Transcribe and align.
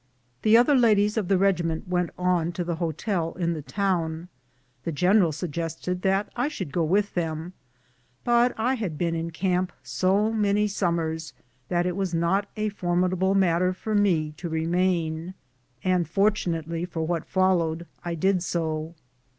The 0.41 0.57
other 0.57 0.73
ladies 0.73 1.15
of 1.15 1.27
the 1.27 1.37
regiment 1.37 1.87
went 1.87 2.09
on 2.17 2.53
to 2.53 2.63
the 2.63 2.77
hotel 2.77 3.33
in 3.37 3.53
the 3.53 3.61
town. 3.61 4.29
The 4.83 4.91
general 4.91 5.31
suggested 5.31 6.01
that 6.01 6.27
I 6.35 6.47
should 6.47 6.71
go 6.71 6.83
with 6.83 7.13
them, 7.13 7.53
but 8.23 8.51
I 8.57 8.73
had 8.73 8.97
been 8.97 9.13
in 9.13 9.29
camp 9.29 9.71
so 9.83 10.33
many 10.33 10.67
summers 10.67 11.33
it 11.69 11.95
was 11.95 12.15
not 12.15 12.49
a 12.57 12.69
formidable 12.69 13.35
matter 13.35 13.73
for 13.73 13.93
me 13.93 14.31
to 14.37 14.49
remain, 14.49 15.35
and 15.83 16.09
fortunately 16.09 16.83
for 16.83 17.05
what 17.05 17.23
followed 17.23 17.85
I 18.03 18.15
did 18.15 18.41
so. 18.41 18.95